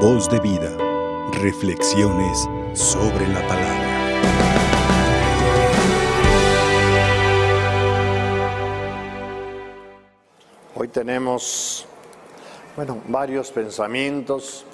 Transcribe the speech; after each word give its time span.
Voz 0.00 0.28
de 0.28 0.38
vida. 0.40 0.76
Reflexiones 1.40 2.46
sobre 2.74 3.26
la 3.28 3.40
palabra. 3.48 3.86
Hoy 10.74 10.88
tenemos, 10.88 11.86
bueno, 12.76 12.98
varios 13.08 13.50
pensamientos 13.50 14.66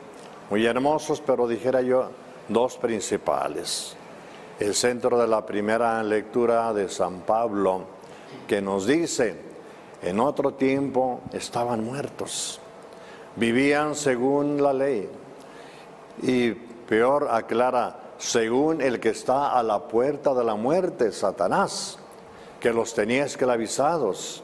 muy 0.50 0.66
hermosos, 0.66 1.22
pero 1.24 1.46
dijera 1.46 1.82
yo 1.82 2.10
dos 2.48 2.76
principales. 2.76 3.96
El 4.58 4.74
centro 4.74 5.16
de 5.20 5.28
la 5.28 5.46
primera 5.46 6.02
lectura 6.02 6.72
de 6.72 6.88
San 6.88 7.20
Pablo, 7.20 7.84
que 8.48 8.60
nos 8.60 8.88
dice, 8.88 9.36
en 10.02 10.18
otro 10.18 10.54
tiempo 10.54 11.20
estaban 11.32 11.84
muertos, 11.84 12.60
vivían 13.36 13.94
según 13.94 14.62
la 14.62 14.72
ley, 14.72 15.08
y 16.22 16.52
peor 16.52 17.28
aclara, 17.30 17.96
según 18.18 18.80
el 18.80 19.00
que 19.00 19.10
está 19.10 19.58
a 19.58 19.62
la 19.62 19.88
puerta 19.88 20.34
de 20.34 20.44
la 20.44 20.54
muerte, 20.54 21.10
Satanás, 21.12 21.98
que 22.60 22.72
los 22.72 22.94
tenía 22.94 23.24
esclavizados. 23.24 24.42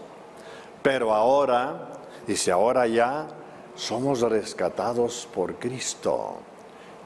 Pero 0.82 1.14
ahora, 1.14 1.88
dice 2.26 2.50
ahora 2.50 2.86
ya, 2.86 3.28
somos 3.74 4.20
rescatados 4.22 5.28
por 5.32 5.54
Cristo. 5.56 6.38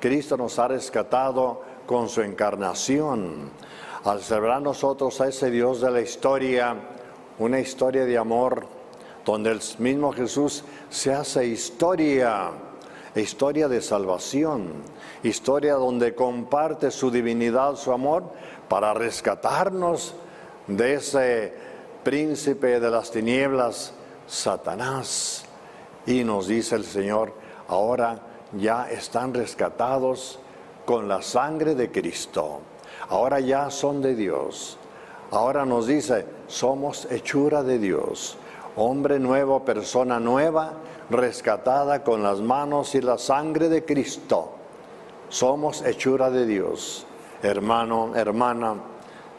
Cristo 0.00 0.36
nos 0.36 0.58
ha 0.58 0.68
rescatado 0.68 1.62
con 1.86 2.08
su 2.08 2.22
encarnación. 2.22 3.50
Al 4.04 4.20
celebrar 4.20 4.62
nosotros 4.62 5.20
a 5.20 5.28
ese 5.28 5.50
Dios 5.50 5.80
de 5.80 5.90
la 5.90 6.00
historia, 6.00 6.74
una 7.38 7.60
historia 7.60 8.04
de 8.04 8.18
amor, 8.18 8.66
donde 9.24 9.50
el 9.50 9.60
mismo 9.78 10.12
Jesús 10.12 10.64
se 10.90 11.12
hace 11.12 11.46
historia, 11.46 12.50
historia 13.14 13.68
de 13.68 13.80
salvación, 13.80 14.72
historia 15.22 15.74
donde 15.74 16.14
comparte 16.14 16.90
su 16.90 17.10
divinidad, 17.10 17.76
su 17.76 17.92
amor, 17.92 18.24
para 18.68 18.94
rescatarnos 18.94 20.14
de 20.66 20.94
ese 20.94 21.54
príncipe 22.02 22.80
de 22.80 22.90
las 22.90 23.10
tinieblas, 23.10 23.92
Satanás. 24.26 25.44
Y 26.06 26.24
nos 26.24 26.48
dice 26.48 26.76
el 26.76 26.84
Señor, 26.84 27.32
ahora 27.68 28.20
ya 28.58 28.90
están 28.90 29.34
rescatados 29.34 30.38
con 30.84 31.08
la 31.08 31.22
sangre 31.22 31.74
de 31.74 31.90
Cristo. 31.90 32.60
Ahora 33.08 33.40
ya 33.40 33.70
son 33.70 34.00
de 34.02 34.14
Dios. 34.14 34.78
Ahora 35.30 35.64
nos 35.64 35.86
dice, 35.86 36.26
somos 36.46 37.06
hechura 37.10 37.62
de 37.62 37.78
Dios. 37.78 38.36
Hombre 38.76 39.18
nuevo, 39.18 39.64
persona 39.64 40.18
nueva, 40.18 40.72
rescatada 41.10 42.02
con 42.02 42.22
las 42.22 42.40
manos 42.40 42.94
y 42.94 43.02
la 43.02 43.18
sangre 43.18 43.68
de 43.68 43.84
Cristo. 43.84 44.52
Somos 45.28 45.82
hechura 45.82 46.30
de 46.30 46.46
Dios. 46.46 47.06
Hermano, 47.42 48.12
hermana, 48.14 48.76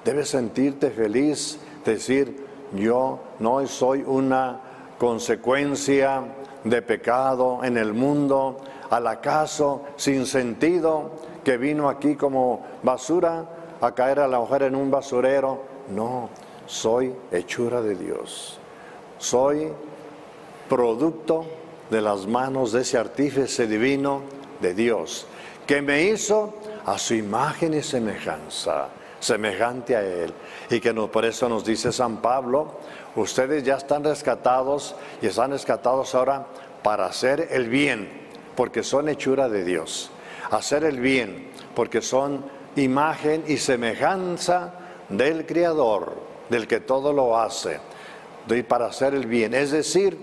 debes 0.05 0.29
sentirte 0.29 0.91
feliz, 0.91 1.59
decir, 1.83 2.45
yo 2.73 3.19
no 3.39 3.65
soy 3.65 4.03
una 4.05 4.59
consecuencia 4.99 6.23
de 6.63 6.81
pecado 6.81 7.63
en 7.63 7.77
el 7.77 7.93
mundo, 7.93 8.57
al 8.89 9.07
acaso 9.07 9.83
sin 9.95 10.25
sentido, 10.25 11.11
que 11.43 11.57
vino 11.57 11.89
aquí 11.89 12.15
como 12.15 12.61
basura 12.83 13.45
a 13.81 13.93
caer 13.93 14.19
a 14.19 14.27
la 14.27 14.39
mujer 14.39 14.63
en 14.63 14.75
un 14.75 14.91
basurero. 14.91 15.61
No, 15.89 16.29
soy 16.67 17.13
hechura 17.31 17.81
de 17.81 17.95
Dios. 17.95 18.59
Soy 19.23 19.71
producto 20.67 21.45
de 21.89 22.01
las 22.01 22.27
manos 22.27 22.73
de 22.73 22.81
ese 22.81 22.97
artífice 22.97 23.67
divino 23.67 24.23
de 24.59 24.73
Dios, 24.73 25.25
que 25.65 25.81
me 25.81 26.03
hizo 26.03 26.55
a 26.85 26.97
su 26.97 27.13
imagen 27.13 27.73
y 27.73 27.81
semejanza, 27.81 28.89
semejante 29.21 29.95
a 29.95 30.01
Él. 30.01 30.33
Y 30.69 30.81
que 30.81 30.93
no, 30.93 31.09
por 31.09 31.23
eso 31.23 31.47
nos 31.47 31.63
dice 31.63 31.93
San 31.93 32.17
Pablo, 32.17 32.79
ustedes 33.15 33.63
ya 33.63 33.77
están 33.77 34.03
rescatados 34.03 34.93
y 35.21 35.27
están 35.27 35.51
rescatados 35.51 36.13
ahora 36.15 36.45
para 36.83 37.05
hacer 37.05 37.47
el 37.51 37.69
bien, 37.69 38.09
porque 38.57 38.83
son 38.83 39.07
hechura 39.07 39.47
de 39.47 39.63
Dios. 39.63 40.11
Hacer 40.51 40.83
el 40.83 40.99
bien, 40.99 41.49
porque 41.75 42.01
son 42.01 42.43
imagen 42.75 43.45
y 43.47 43.55
semejanza 43.55 44.73
del 45.07 45.45
Creador, 45.45 46.13
del 46.49 46.67
que 46.67 46.81
todo 46.81 47.13
lo 47.13 47.39
hace, 47.39 47.79
y 48.49 48.63
para 48.63 48.87
hacer 48.87 49.13
el 49.13 49.25
bien. 49.25 49.53
Es 49.53 49.71
decir, 49.71 50.17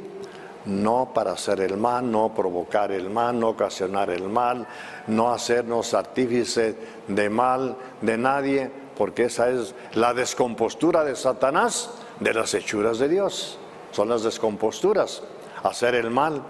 no 0.67 1.13
para 1.15 1.33
hacer 1.33 1.61
el 1.61 1.77
mal, 1.77 2.11
no 2.11 2.35
provocar 2.35 2.93
el 2.93 3.11
mal, 3.11 3.39
no 3.39 3.51
ocasionar 3.51 4.11
el 4.11 4.29
mal, 4.29 4.67
no 5.07 5.33
hacernos 5.33 5.95
artífices 5.95 6.75
de 7.09 7.31
mal 7.31 7.77
de 8.03 8.19
nadie, 8.19 8.71
porque 8.97 9.25
esa 9.25 9.49
es 9.49 9.75
la 9.95 10.13
descompostura 10.13 11.05
de 11.05 11.17
Satanás 11.17 11.91
de 12.21 12.35
las 12.35 12.53
hechuras 12.55 12.99
de 12.99 13.09
Dios. 13.09 13.59
Son 13.93 14.09
las 14.09 14.23
descomposturas, 14.23 15.23
hacer 15.63 15.95
el 15.95 16.11
mal, 16.11 16.43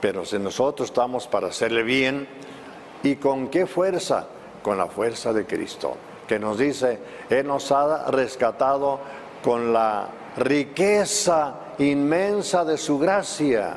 pero 0.00 0.24
si 0.24 0.38
nosotros 0.38 0.88
estamos 0.88 1.26
para 1.26 1.48
hacerle 1.48 1.82
bien, 1.82 2.28
¿y 3.02 3.16
con 3.16 3.48
qué 3.48 3.66
fuerza? 3.66 4.28
Con 4.62 4.78
la 4.78 4.86
fuerza 4.86 5.32
de 5.32 5.46
Cristo, 5.46 5.96
que 6.26 6.38
nos 6.38 6.58
dice, 6.58 6.98
Él 7.28 7.46
nos 7.46 7.70
ha 7.72 8.10
rescatado 8.10 9.00
con 9.42 9.72
la 9.72 10.08
riqueza 10.36 11.54
inmensa 11.78 12.64
de 12.64 12.76
su 12.76 12.98
gracia, 12.98 13.74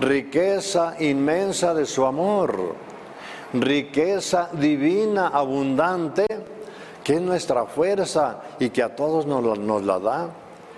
riqueza 0.00 0.96
inmensa 1.00 1.74
de 1.74 1.86
su 1.86 2.04
amor, 2.04 2.74
riqueza 3.52 4.48
divina, 4.52 5.28
abundante, 5.28 6.26
que 7.02 7.14
es 7.14 7.20
nuestra 7.20 7.66
fuerza 7.66 8.42
y 8.58 8.70
que 8.70 8.82
a 8.82 8.94
todos 8.96 9.26
nos, 9.26 9.84
la 9.84 9.98
da. 9.98 10.30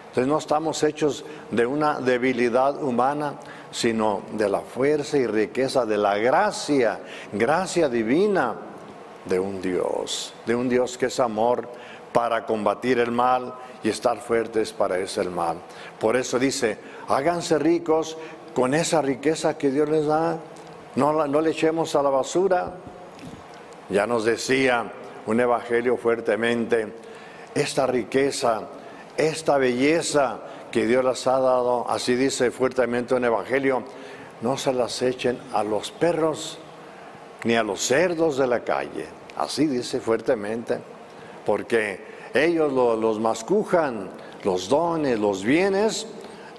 Entonces 0.09 0.27
no 0.27 0.39
estamos 0.39 0.83
hechos 0.83 1.25
de 1.51 1.67
una 1.67 2.01
debilidad 2.01 2.83
humana, 2.83 3.35
sino 3.71 4.23
de 4.33 4.49
la 4.49 4.61
fuerza 4.61 5.19
y 5.19 5.27
riqueza 5.27 5.85
de 5.87 5.99
la 5.99 6.17
gracia, 6.17 7.01
gracia 7.33 7.89
divina 7.89 8.55
de 9.25 9.39
un 9.39 9.61
Dios, 9.61 10.33
de 10.47 10.55
un 10.55 10.69
Dios 10.69 10.97
que 10.97 11.07
es 11.07 11.21
amor 11.21 11.69
para 12.17 12.47
combatir 12.47 12.99
el 12.99 13.13
mal 13.13 13.53
y 13.83 13.91
estar 13.91 14.19
fuertes 14.23 14.73
para 14.73 14.99
ese 14.99 15.23
mal. 15.25 15.59
Por 16.01 16.17
eso 16.17 16.39
dice, 16.39 16.79
háganse 17.09 17.59
ricos 17.59 18.17
con 18.55 18.73
esa 18.73 19.03
riqueza 19.03 19.59
que 19.59 19.71
Dios 19.71 19.87
les 19.91 20.07
da, 20.07 20.39
no, 20.95 21.27
no 21.27 21.41
le 21.43 21.51
echemos 21.51 21.95
a 21.95 22.03
la 22.03 22.09
basura. 22.09 22.73
Ya 23.91 24.07
nos 24.07 24.25
decía 24.25 24.91
un 25.27 25.41
evangelio 25.41 25.99
fuertemente, 25.99 26.91
esta 27.55 27.87
riqueza, 27.87 28.63
esta 29.19 29.59
belleza 29.59 30.39
que 30.73 30.87
Dios 30.87 31.05
les 31.05 31.27
ha 31.27 31.39
dado, 31.39 31.85
así 31.87 32.15
dice 32.15 32.51
fuertemente 32.51 33.15
un 33.15 33.27
evangelio, 33.27 33.83
no 34.41 34.57
se 34.57 34.73
las 34.73 35.03
echen 35.03 35.39
a 35.53 35.63
los 35.63 35.91
perros 35.91 36.57
ni 37.45 37.57
a 37.57 37.63
los 37.63 37.83
cerdos 37.83 38.39
de 38.39 38.47
la 38.47 38.61
calle. 38.61 39.05
Así 39.37 39.67
dice 39.67 40.01
fuertemente, 40.01 40.96
porque 41.47 42.01
ellos 42.35 42.73
los 42.73 43.19
mascujan, 43.21 44.11
los 44.45 44.69
dones, 44.69 45.19
los 45.19 45.43
bienes, 45.43 46.07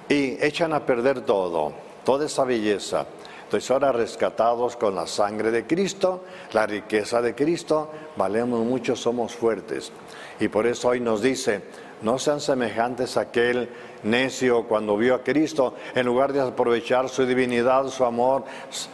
y 0.09 0.43
echan 0.43 0.73
a 0.73 0.85
perder 0.85 1.21
todo, 1.21 1.73
toda 2.03 2.25
esa 2.25 2.45
belleza. 2.45 3.05
Entonces 3.43 3.69
ahora 3.69 3.91
rescatados 3.91 4.75
con 4.75 4.95
la 4.95 5.07
sangre 5.07 5.51
de 5.51 5.65
Cristo, 5.67 6.23
la 6.53 6.65
riqueza 6.65 7.21
de 7.21 7.35
Cristo, 7.35 7.91
valemos 8.15 8.65
mucho, 8.65 8.95
somos 8.95 9.35
fuertes. 9.35 9.91
Y 10.39 10.47
por 10.47 10.65
eso 10.65 10.89
hoy 10.89 10.99
nos 10.99 11.21
dice, 11.21 11.61
no 12.01 12.19
sean 12.19 12.39
semejantes 12.39 13.17
a 13.17 13.21
aquel 13.21 13.69
necio 14.03 14.63
cuando 14.63 14.97
vio 14.97 15.15
a 15.15 15.23
Cristo, 15.23 15.75
en 15.95 16.05
lugar 16.05 16.33
de 16.33 16.41
aprovechar 16.41 17.09
su 17.09 17.25
divinidad, 17.25 17.87
su 17.87 18.05
amor, 18.05 18.43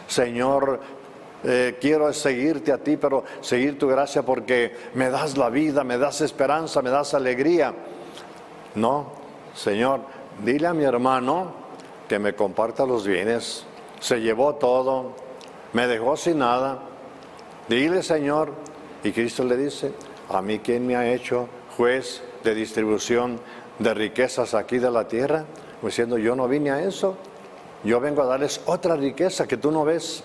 Señor, 0.06 0.80
eh, 1.44 1.76
quiero 1.80 2.12
seguirte 2.12 2.72
a 2.72 2.78
ti, 2.78 2.96
pero 2.96 3.24
seguir 3.40 3.78
tu 3.78 3.86
gracia 3.86 4.22
porque 4.22 4.74
me 4.94 5.10
das 5.10 5.36
la 5.36 5.50
vida, 5.50 5.84
me 5.84 5.98
das 5.98 6.20
esperanza, 6.20 6.80
me 6.82 6.90
das 6.90 7.14
alegría. 7.14 7.74
No, 8.74 9.12
Señor, 9.54 10.00
dile 10.44 10.66
a 10.66 10.74
mi 10.74 10.84
hermano 10.84 11.52
que 12.08 12.18
me 12.18 12.34
comparta 12.34 12.86
los 12.86 13.06
bienes. 13.06 13.64
Se 14.00 14.20
llevó 14.20 14.54
todo, 14.56 15.12
me 15.72 15.86
dejó 15.86 16.16
sin 16.16 16.38
nada. 16.38 16.78
Dile, 17.68 18.02
Señor, 18.02 18.52
y 19.02 19.12
Cristo 19.12 19.44
le 19.44 19.56
dice, 19.56 19.92
a 20.28 20.42
mí 20.42 20.58
quién 20.58 20.86
me 20.86 20.96
ha 20.96 21.12
hecho 21.12 21.48
juez 21.76 22.22
de 22.42 22.54
distribución 22.54 23.40
de 23.78 23.92
riquezas 23.94 24.54
aquí 24.54 24.78
de 24.78 24.90
la 24.90 25.08
tierra, 25.08 25.44
diciendo, 25.82 26.18
yo 26.18 26.34
no 26.36 26.48
vine 26.48 26.70
a 26.70 26.82
eso, 26.82 27.16
yo 27.82 28.00
vengo 28.00 28.22
a 28.22 28.26
darles 28.26 28.60
otra 28.66 28.96
riqueza 28.96 29.46
que 29.46 29.56
tú 29.56 29.70
no 29.70 29.84
ves, 29.84 30.24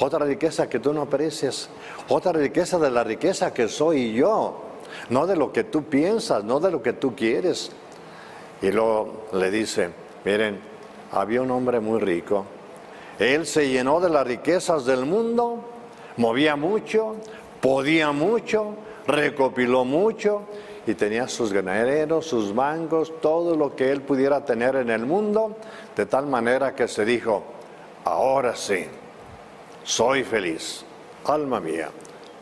otra 0.00 0.24
riqueza 0.24 0.68
que 0.68 0.78
tú 0.78 0.92
no 0.92 1.02
aprecias, 1.02 1.68
otra 2.08 2.32
riqueza 2.32 2.78
de 2.78 2.90
la 2.90 3.04
riqueza 3.04 3.52
que 3.52 3.68
soy 3.68 4.12
yo, 4.12 4.60
no 5.10 5.26
de 5.26 5.36
lo 5.36 5.52
que 5.52 5.64
tú 5.64 5.84
piensas, 5.84 6.44
no 6.44 6.60
de 6.60 6.70
lo 6.70 6.82
que 6.82 6.92
tú 6.92 7.14
quieres. 7.14 7.70
Y 8.62 8.70
luego 8.70 9.26
le 9.32 9.50
dice, 9.50 9.90
miren, 10.24 10.60
había 11.12 11.42
un 11.42 11.50
hombre 11.50 11.80
muy 11.80 12.00
rico, 12.00 12.44
Él 13.18 13.46
se 13.46 13.68
llenó 13.68 14.00
de 14.00 14.10
las 14.10 14.26
riquezas 14.26 14.84
del 14.84 15.06
mundo, 15.06 15.60
movía 16.16 16.56
mucho, 16.56 17.16
podía 17.60 18.12
mucho, 18.12 18.74
recopiló 19.06 19.84
mucho 19.84 20.42
y 20.86 20.94
tenía 20.94 21.28
sus 21.28 21.52
ganaderos, 21.52 22.26
sus 22.26 22.54
bancos, 22.54 23.12
todo 23.20 23.56
lo 23.56 23.74
que 23.74 23.90
él 23.90 24.02
pudiera 24.02 24.44
tener 24.44 24.76
en 24.76 24.90
el 24.90 25.06
mundo, 25.06 25.56
de 25.96 26.06
tal 26.06 26.26
manera 26.26 26.74
que 26.74 26.88
se 26.88 27.04
dijo, 27.04 27.42
ahora 28.04 28.54
sí, 28.54 28.86
soy 29.84 30.24
feliz, 30.24 30.82
alma 31.26 31.60
mía, 31.60 31.90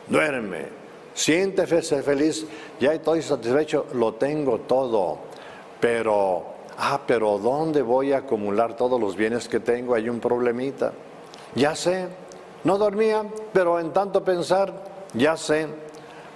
duerme, 0.07 0.67
siéntese 1.13 2.01
feliz, 2.01 2.45
ya 2.79 2.93
estoy 2.93 3.21
satisfecho, 3.21 3.87
lo 3.93 4.13
tengo 4.13 4.61
todo, 4.61 5.19
pero, 5.79 6.45
ah, 6.77 7.01
pero 7.05 7.37
¿dónde 7.37 7.81
voy 7.81 8.13
a 8.13 8.19
acumular 8.19 8.75
todos 8.75 8.99
los 8.99 9.15
bienes 9.15 9.47
que 9.47 9.59
tengo? 9.59 9.93
Hay 9.93 10.09
un 10.09 10.19
problemita, 10.19 10.93
ya 11.53 11.75
sé, 11.75 12.07
no 12.63 12.77
dormía, 12.77 13.25
pero 13.51 13.79
en 13.79 13.91
tanto 13.91 14.23
pensar, 14.23 14.73
ya 15.13 15.35
sé, 15.35 15.67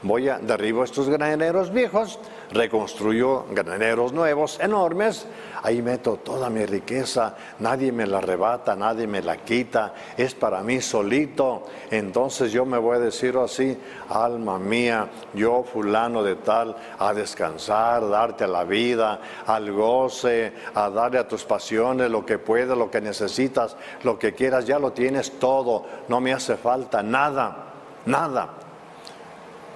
voy 0.03 0.27
a 0.27 0.39
derribo 0.39 0.83
estos 0.83 1.09
graneros 1.09 1.71
viejos, 1.71 2.19
reconstruyo 2.51 3.45
graneros 3.51 4.13
nuevos, 4.13 4.59
enormes, 4.59 5.27
ahí 5.63 5.81
meto 5.81 6.17
toda 6.17 6.49
mi 6.49 6.65
riqueza, 6.65 7.35
nadie 7.59 7.91
me 7.91 8.07
la 8.07 8.19
arrebata, 8.19 8.75
nadie 8.75 9.07
me 9.07 9.21
la 9.21 9.37
quita, 9.37 9.93
es 10.15 10.33
para 10.33 10.61
mí 10.61 10.81
solito. 10.81 11.65
Entonces 11.91 12.51
yo 12.51 12.65
me 12.65 12.77
voy 12.77 12.97
a 12.97 12.99
decir 12.99 13.35
así, 13.37 13.77
alma 14.09 14.59
mía, 14.59 15.09
yo 15.33 15.63
fulano 15.63 16.23
de 16.23 16.35
tal, 16.35 16.75
a 16.99 17.13
descansar, 17.13 18.07
darte 18.07 18.45
a 18.45 18.47
la 18.47 18.63
vida, 18.63 19.19
al 19.45 19.71
goce, 19.71 20.53
a 20.73 20.89
darle 20.89 21.19
a 21.19 21.27
tus 21.27 21.43
pasiones 21.43 22.09
lo 22.09 22.25
que 22.25 22.39
puedas, 22.39 22.77
lo 22.77 22.89
que 22.89 23.01
necesitas, 23.01 23.75
lo 24.03 24.17
que 24.17 24.33
quieras, 24.33 24.65
ya 24.65 24.79
lo 24.79 24.93
tienes 24.93 25.39
todo, 25.39 25.85
no 26.07 26.21
me 26.21 26.33
hace 26.33 26.55
falta 26.55 27.03
nada, 27.03 27.73
nada. 28.05 28.49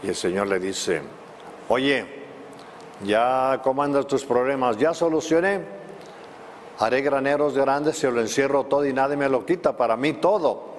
Y 0.03 0.07
el 0.07 0.15
Señor 0.15 0.47
le 0.47 0.59
dice, 0.59 1.01
oye, 1.68 2.20
ya 3.03 3.59
comandas 3.63 4.07
tus 4.07 4.25
problemas, 4.25 4.77
ya 4.77 4.94
solucioné, 4.94 5.62
haré 6.80 7.01
graneros 7.01 7.56
grandes, 7.56 7.98
se 7.98 8.12
lo 8.12 8.21
encierro 8.21 8.65
todo 8.65 8.86
y 8.86 8.94
nadie 8.94 9.18
me 9.18 9.30
lo 9.30 9.45
quita, 9.45 9.75
para 9.75 9.95
mí 9.98 10.13
todo. 10.13 10.71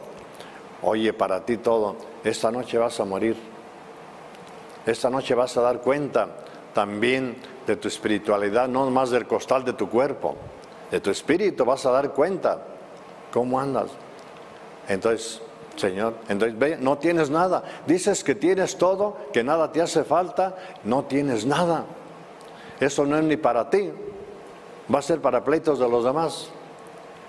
Oye, 0.83 1.13
para 1.13 1.45
ti 1.45 1.59
todo, 1.59 1.97
esta 2.25 2.51
noche 2.51 2.77
vas 2.79 2.99
a 2.99 3.05
morir, 3.05 3.37
esta 4.85 5.11
noche 5.11 5.35
vas 5.35 5.57
a 5.57 5.63
dar 5.63 5.81
cuenta 5.81 6.29
también 6.75 7.37
de 7.67 7.77
tu 7.77 7.89
espiritualidad, 7.89 8.69
no 8.69 8.91
más 8.91 9.11
del 9.11 9.27
costal 9.27 9.65
de 9.65 9.75
tu 9.75 9.89
cuerpo, 9.89 10.35
de 10.91 11.01
tu 11.01 11.11
espíritu 11.11 11.65
vas 11.65 11.87
a 11.87 11.93
dar 11.93 12.11
cuenta 12.13 12.59
cómo 13.33 13.61
andas. 13.61 13.91
Entonces, 14.89 15.41
Señor. 15.77 16.15
Entonces, 16.29 16.59
ve, 16.59 16.77
no 16.79 16.99
tienes 16.99 17.31
nada. 17.31 17.63
Dices 17.87 18.23
que 18.25 18.35
tienes 18.35 18.77
todo, 18.77 19.17
que 19.33 19.43
nada 19.43 19.73
te 19.73 19.81
hace 19.81 20.05
falta, 20.05 20.57
no 20.85 21.05
tienes 21.05 21.47
nada. 21.47 21.85
Eso 22.83 23.07
no 23.07 23.17
es 23.17 23.23
ni 23.23 23.37
para 23.37 23.71
ti. 23.71 23.91
Va 24.93 24.99
a 24.99 25.03
ser 25.03 25.21
para 25.21 25.45
pleitos 25.45 25.79
de 25.79 25.89
los 25.89 26.05
demás. 26.05 26.49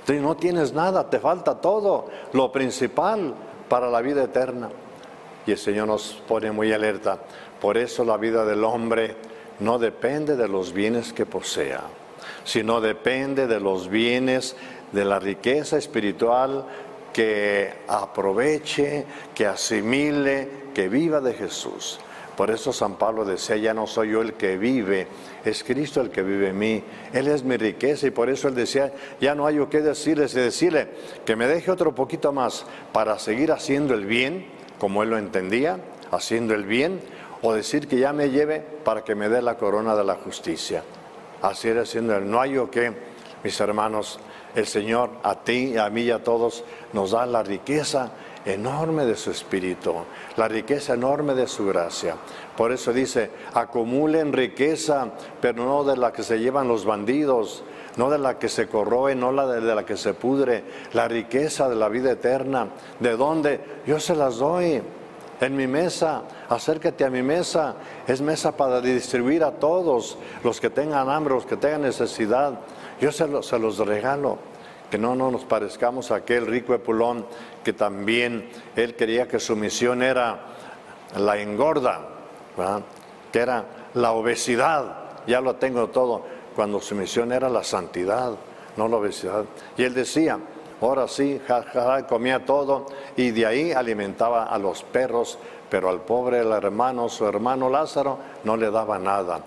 no 0.08 0.36
tienes 0.36 0.74
nada, 0.74 1.08
te 1.10 1.20
falta 1.20 1.62
todo, 1.62 2.08
lo 2.34 2.52
principal 2.52 3.36
para 3.70 3.92
la 3.92 4.02
vida 4.02 4.24
eterna. 4.24 4.70
Y 5.46 5.52
el 5.52 5.60
Señor 5.60 5.88
nos 5.88 6.22
pone 6.28 6.52
muy 6.52 6.74
alerta. 6.74 7.20
Por 7.62 7.78
eso 7.78 8.04
la 8.04 8.18
vida 8.18 8.46
del 8.46 8.64
hombre 8.64 9.16
no 9.60 9.78
depende 9.78 10.36
de 10.36 10.48
los 10.48 10.74
bienes 10.74 11.14
que 11.14 11.28
posea, 11.28 11.82
sino 12.44 12.82
depende 12.82 13.46
de 13.46 13.60
los 13.60 13.90
bienes, 13.90 14.56
de 14.92 15.06
la 15.06 15.20
riqueza 15.20 15.78
espiritual 15.78 16.66
que 17.14 17.72
aproveche, 17.88 19.06
que 19.36 19.46
asimile, 19.46 20.50
que 20.74 20.90
viva 20.90 21.22
de 21.22 21.34
Jesús. 21.34 22.00
Por 22.36 22.50
eso 22.50 22.74
San 22.74 22.96
Pablo 22.96 23.26
decía, 23.26 23.58
ya 23.58 23.74
no 23.74 23.86
soy 23.86 24.12
yo 24.12 24.22
el 24.22 24.34
que 24.34 24.58
vive, 24.58 25.08
es 25.46 25.64
Cristo 25.64 26.02
el 26.02 26.10
que 26.10 26.24
vive 26.24 26.50
en 26.50 26.58
mí. 26.58 26.84
Él 27.14 27.28
es 27.28 27.44
mi 27.44 27.58
riqueza 27.58 28.08
y 28.08 28.12
por 28.12 28.30
eso 28.30 28.48
él 28.48 28.56
decía, 28.56 28.92
ya 29.22 29.36
no 29.36 29.46
hay 29.46 29.60
o 29.60 29.70
qué 29.70 29.82
decirle, 29.82 30.26
y 30.26 30.36
decirle 30.36 30.88
que 31.26 31.36
me 31.36 31.48
deje 31.48 31.70
otro 31.70 31.94
poquito 31.94 32.32
más 32.32 32.66
para 32.92 33.20
seguir 33.20 33.52
haciendo 33.52 33.94
el 33.94 34.06
bien, 34.06 34.48
como 34.80 35.04
él 35.04 35.12
lo 35.12 35.18
entendía, 35.18 35.80
haciendo 36.12 36.56
el 36.56 36.66
bien, 36.66 37.00
o 37.44 37.54
decir 37.54 37.88
que 37.88 38.00
ya 38.00 38.14
me 38.14 38.32
lleve 38.32 38.62
para 38.84 39.04
que 39.04 39.14
me 39.14 39.30
dé 39.30 39.42
la 39.42 39.58
corona 39.58 39.96
de 39.96 40.04
la 40.04 40.16
justicia. 40.16 40.84
Así 41.42 41.68
era 41.68 41.82
haciendo 41.82 42.16
él. 42.16 42.30
No 42.30 42.42
hay 42.42 42.58
o 42.58 42.72
qué, 42.72 42.94
mis 43.44 43.60
hermanos, 43.60 44.20
el 44.56 44.66
Señor 44.66 45.12
a 45.24 45.44
ti, 45.44 45.78
a 45.78 45.90
mí 45.90 46.04
y 46.04 46.12
a 46.12 46.24
todos 46.24 46.64
nos 46.94 47.12
da 47.12 47.26
la 47.26 47.44
riqueza 47.44 48.12
enorme 48.46 49.06
de 49.06 49.16
su 49.16 49.32
espíritu, 49.32 49.94
la 50.36 50.48
riqueza 50.48 50.94
enorme 50.94 51.34
de 51.34 51.48
su 51.48 51.66
gracia. 51.66 52.16
Por 52.58 52.72
eso 52.72 52.94
dice, 52.94 53.30
acumulen 53.54 54.34
riqueza, 54.34 55.08
pero 55.42 55.66
no 55.66 55.84
de 55.84 55.98
la 55.98 56.12
que 56.12 56.24
se 56.24 56.40
llevan 56.40 56.68
los 56.68 56.86
bandidos, 56.86 57.64
no 57.98 58.10
de 58.10 58.18
la 58.18 58.38
que 58.38 58.50
se 58.50 58.68
corroe, 58.68 59.16
no 59.16 59.32
la 59.32 59.48
de, 59.48 59.62
la 59.62 59.86
que 59.86 59.98
se 59.98 60.14
pudre, 60.14 60.64
la 60.94 61.08
riqueza 61.08 61.70
de 61.70 61.76
la 61.76 61.90
vida 61.90 62.12
eterna. 62.12 62.70
¿De 63.00 63.16
dónde? 63.16 63.62
Yo 63.86 64.00
se 64.00 64.16
las 64.16 64.38
doy 64.38 64.82
en 65.40 65.56
mi 65.56 65.68
mesa, 65.68 66.24
acércate 66.50 67.06
a 67.06 67.10
mi 67.10 67.22
mesa, 67.22 67.76
es 68.08 68.22
mesa 68.22 68.56
para 68.56 68.82
distribuir 68.82 69.44
a 69.44 69.52
todos 69.52 70.18
los 70.44 70.60
que 70.60 70.70
tengan 70.70 71.10
hambre, 71.10 71.34
los 71.34 71.46
que 71.46 71.58
tengan 71.58 71.82
necesidad. 71.82 72.60
Yo 73.00 73.12
se 73.12 73.28
los 73.28 73.78
regalo, 73.80 74.38
que 74.94 75.00
no, 75.00 75.16
no 75.16 75.32
nos 75.32 75.44
parezcamos 75.44 76.12
a 76.12 76.18
aquel 76.18 76.46
rico 76.46 76.76
Epulón 76.76 77.26
que 77.64 77.74
también 77.74 78.48
él 78.76 78.96
quería 78.96 79.28
que 79.28 79.40
su 79.40 79.56
misión 79.56 80.04
era 80.04 80.40
la 81.18 81.36
engorda, 81.40 82.10
que 83.32 83.40
era 83.40 83.66
la 83.96 84.12
obesidad, 84.12 85.24
ya 85.26 85.42
lo 85.42 85.56
tengo 85.56 85.88
todo, 85.88 86.22
cuando 86.56 86.80
su 86.80 86.94
misión 86.94 87.32
era 87.32 87.50
la 87.50 87.64
santidad, 87.64 88.34
no 88.78 88.88
la 88.88 88.98
obesidad. 88.98 89.46
Y 89.78 89.84
él 89.84 89.96
decía, 89.96 90.38
ahora 90.80 91.08
sí, 91.08 91.42
comía 92.08 92.46
todo 92.46 92.86
y 93.18 93.32
de 93.32 93.48
ahí 93.48 93.72
alimentaba 93.72 94.44
a 94.44 94.60
los 94.60 94.84
perros, 94.84 95.40
pero 95.72 95.90
al 95.90 96.02
pobre 96.02 96.38
hermano, 96.38 97.10
su 97.10 97.26
hermano 97.26 97.68
Lázaro, 97.68 98.20
no 98.44 98.56
le 98.58 98.70
daba 98.70 99.00
nada 99.00 99.42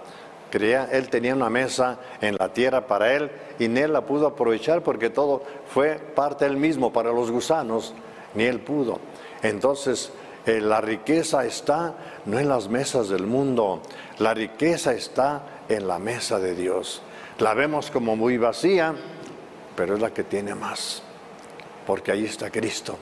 él 0.53 1.09
tenía 1.09 1.35
una 1.35 1.51
mesa 1.51 1.99
en 2.21 2.37
la 2.37 2.53
tierra 2.53 2.87
para 2.87 3.15
él 3.15 3.31
y 3.59 3.69
ni 3.69 3.81
él 3.81 3.93
la 3.93 4.03
pudo 4.03 4.29
aprovechar 4.29 4.83
porque 4.83 5.11
todo 5.11 5.43
fue 5.69 5.97
parte 5.97 6.45
del 6.45 6.57
mismo 6.57 6.93
para 6.93 7.13
los 7.13 7.31
gusanos, 7.31 7.95
ni 8.35 8.45
él 8.45 8.61
pudo. 8.61 9.01
Entonces, 9.43 10.13
eh, 10.47 10.61
la 10.61 10.81
riqueza 10.81 11.45
está 11.45 11.95
no 12.27 12.39
en 12.39 12.49
las 12.49 12.69
mesas 12.69 13.09
del 13.09 13.27
mundo, 13.27 13.83
la 14.19 14.33
riqueza 14.33 14.93
está 14.93 15.43
en 15.69 15.89
la 15.89 15.99
mesa 15.99 16.39
de 16.39 16.55
Dios. 16.55 17.03
La 17.39 17.53
vemos 17.53 17.91
como 17.91 18.17
muy 18.17 18.39
vacía, 18.39 18.95
pero 19.75 19.95
es 19.95 20.01
la 20.01 20.15
que 20.15 20.25
tiene 20.25 20.55
más, 20.55 21.03
porque 21.87 22.13
ahí 22.13 22.25
está 22.25 22.51
Cristo, 22.51 22.97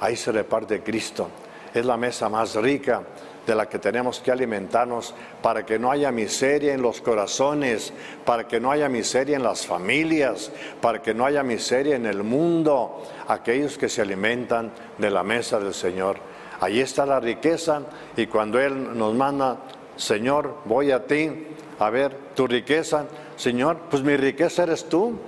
ahí 0.00 0.16
se 0.16 0.32
reparte 0.32 0.82
Cristo, 0.82 1.28
es 1.72 1.84
la 1.84 1.96
mesa 1.96 2.28
más 2.28 2.54
rica, 2.56 3.02
de 3.46 3.54
la 3.54 3.68
que 3.68 3.78
tenemos 3.78 4.20
que 4.20 4.32
alimentarnos 4.32 5.14
para 5.42 5.64
que 5.64 5.78
no 5.78 5.90
haya 5.90 6.10
miseria 6.10 6.74
en 6.74 6.82
los 6.82 7.00
corazones, 7.00 7.92
para 8.24 8.48
que 8.48 8.58
no 8.58 8.70
haya 8.70 8.88
miseria 8.88 9.36
en 9.36 9.42
las 9.42 9.66
familias, 9.66 10.50
para 10.80 11.00
que 11.00 11.14
no 11.14 11.24
haya 11.24 11.42
miseria 11.42 11.96
en 11.96 12.06
el 12.06 12.22
mundo, 12.22 13.02
aquellos 13.28 13.78
que 13.78 13.88
se 13.88 14.02
alimentan 14.02 14.72
de 14.98 15.10
la 15.10 15.22
mesa 15.22 15.60
del 15.60 15.74
Señor. 15.74 16.16
Ahí 16.60 16.80
está 16.80 17.06
la 17.06 17.20
riqueza 17.20 17.82
y 18.16 18.26
cuando 18.26 18.58
Él 18.58 18.98
nos 18.98 19.14
manda, 19.14 19.58
Señor, 19.96 20.56
voy 20.64 20.90
a 20.90 21.06
ti, 21.06 21.46
a 21.78 21.90
ver 21.90 22.16
tu 22.34 22.46
riqueza, 22.46 23.06
Señor, 23.36 23.78
pues 23.90 24.02
mi 24.02 24.16
riqueza 24.16 24.64
eres 24.64 24.88
tú. 24.88 25.18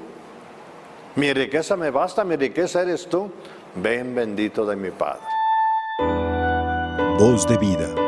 Mi 1.17 1.33
riqueza 1.33 1.77
me 1.77 1.91
basta, 1.91 2.25
mi 2.25 2.37
riqueza 2.37 2.83
eres 2.83 3.07
tú. 3.09 3.31
Ven 3.75 4.15
bendito 4.15 4.65
de 4.65 4.77
mi 4.77 4.91
Padre. 4.91 5.23
Voz 7.19 7.47
de 7.47 7.59
vida. 7.59 8.08